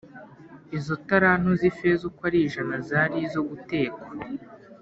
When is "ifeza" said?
1.69-2.03